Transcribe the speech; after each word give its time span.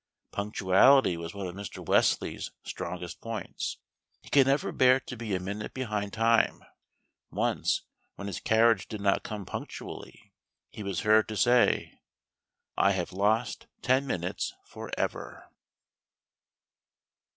Punctuality 0.31 1.15
was 1.15 1.35
one 1.35 1.45
of 1.45 1.53
Mr. 1.53 1.85
Wesley's 1.85 2.49
strongest 2.63 3.21
points. 3.21 3.77
He 4.23 4.31
could 4.31 4.47
never 4.47 4.71
bear 4.71 4.99
to 4.99 5.15
be 5.15 5.35
a 5.35 5.39
minute 5.39 5.75
behind 5.75 6.11
time. 6.11 6.63
Once, 7.29 7.83
when 8.15 8.25
his 8.25 8.39
carriage 8.39 8.87
did 8.87 8.99
not 8.99 9.21
come 9.21 9.45
punctually, 9.45 10.33
he 10.71 10.81
was 10.81 11.01
heard 11.01 11.27
to 11.27 11.37
say: 11.37 11.99
"I 12.75 12.93
have 12.93 13.13
lost 13.13 13.67
ten 13.83 14.07
minutes 14.07 14.55
for 14.65 14.89
ever." 14.97 15.47